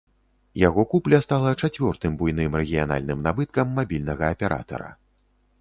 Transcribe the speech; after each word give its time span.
Яго 0.67 0.85
купля 0.93 1.19
стала 1.25 1.51
чацвёртым 1.67 2.17
буйным 2.21 2.57
рэгіянальным 2.63 3.23
набыткам 3.29 3.67
мабільнага 3.81 4.25
аператара. 4.35 4.89